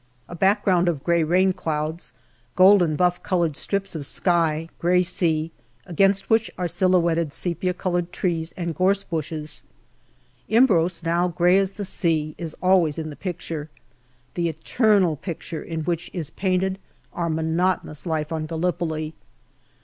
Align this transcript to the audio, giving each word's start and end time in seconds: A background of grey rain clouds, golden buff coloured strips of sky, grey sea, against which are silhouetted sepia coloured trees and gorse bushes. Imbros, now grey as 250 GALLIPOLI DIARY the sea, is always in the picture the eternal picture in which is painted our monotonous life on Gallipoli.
A 0.27 0.33
background 0.33 0.87
of 0.89 1.03
grey 1.03 1.21
rain 1.23 1.53
clouds, 1.53 2.11
golden 2.55 2.95
buff 2.95 3.21
coloured 3.21 3.55
strips 3.55 3.93
of 3.93 4.03
sky, 4.07 4.67
grey 4.79 5.03
sea, 5.03 5.51
against 5.85 6.27
which 6.27 6.49
are 6.57 6.67
silhouetted 6.67 7.31
sepia 7.31 7.71
coloured 7.75 8.11
trees 8.11 8.51
and 8.57 8.73
gorse 8.73 9.03
bushes. 9.03 9.63
Imbros, 10.49 11.03
now 11.03 11.27
grey 11.27 11.59
as 11.59 11.73
250 11.73 12.09
GALLIPOLI 12.09 12.15
DIARY 12.15 12.33
the 12.33 12.43
sea, 12.43 12.43
is 12.43 12.55
always 12.63 12.97
in 12.97 13.09
the 13.11 13.15
picture 13.15 13.69
the 14.33 14.49
eternal 14.49 15.15
picture 15.17 15.61
in 15.61 15.81
which 15.83 16.09
is 16.13 16.31
painted 16.31 16.79
our 17.13 17.29
monotonous 17.29 18.07
life 18.07 18.31
on 18.31 18.47
Gallipoli. 18.47 19.13